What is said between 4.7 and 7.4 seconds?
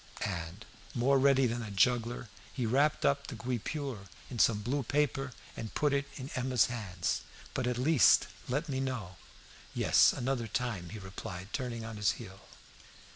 paper and put it in Emma's hands.